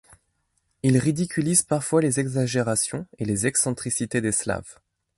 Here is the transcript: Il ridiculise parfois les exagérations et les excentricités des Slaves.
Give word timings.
Il 0.81 0.97
ridiculise 0.97 1.61
parfois 1.61 2.01
les 2.01 2.19
exagérations 2.19 3.05
et 3.19 3.23
les 3.25 3.45
excentricités 3.45 4.19
des 4.19 4.31
Slaves. 4.31 4.79